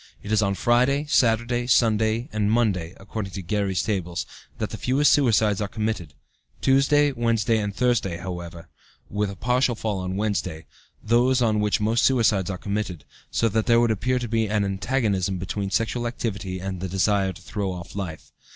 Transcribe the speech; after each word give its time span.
It 0.23 0.31
is 0.31 0.41
on 0.41 0.55
Friday, 0.55 1.05
Saturday, 1.07 1.67
Sunday, 1.67 2.27
and 2.33 2.49
Monday, 2.49 2.95
according 2.97 3.33
to 3.33 3.43
Guerry's 3.43 3.83
tables, 3.83 4.25
that 4.57 4.71
the 4.71 4.77
fewest 4.77 5.13
suicides 5.13 5.61
are 5.61 5.67
committed, 5.67 6.15
Tuesday, 6.59 7.11
Wednesday, 7.11 7.59
and 7.59 7.71
Thursday, 7.75 8.13
with, 8.15 8.21
however, 8.23 8.67
a 9.15 9.35
partial 9.35 9.75
fall 9.75 9.99
on 9.99 10.15
Wednesday, 10.15 10.65
those 11.03 11.39
on 11.43 11.59
which 11.59 11.79
most 11.79 12.03
suicides 12.03 12.49
are 12.49 12.57
committed, 12.57 13.05
so 13.29 13.47
that 13.49 13.67
there 13.67 13.79
would 13.79 13.91
appear 13.91 14.17
to 14.17 14.27
be 14.27 14.47
an 14.49 14.65
antagonism 14.65 15.37
between 15.37 15.69
sexual 15.69 16.07
activity 16.07 16.57
and 16.59 16.79
the 16.81 16.89
desire 16.89 17.31
to 17.31 17.41
throw 17.43 17.71
off 17.71 17.95
life. 17.95 18.31